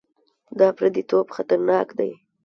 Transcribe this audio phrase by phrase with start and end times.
[0.59, 2.11] دا پرديتوب خطرناک دی.